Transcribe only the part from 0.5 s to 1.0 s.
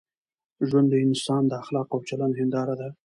ژوند د